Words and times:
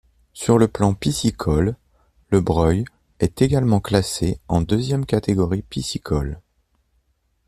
Sur 0.33 0.57
le 0.57 0.67
plan 0.67 0.95
piscicole, 0.95 1.75
le 2.29 2.41
Breuil 2.41 2.85
est 3.19 3.43
également 3.43 3.79
classé 3.79 4.39
en 4.47 4.61
deuxième 4.61 5.05
catégorie 5.05 5.61
piscicole. 5.61 6.41